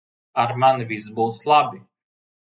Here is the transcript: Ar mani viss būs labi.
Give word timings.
Ar 0.43 0.53
mani 0.61 0.87
viss 0.91 1.09
būs 1.19 1.41
labi. 1.51 1.83